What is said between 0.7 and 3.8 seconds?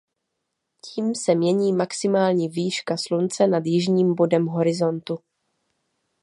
Tím se mění maximální výška Slunce nad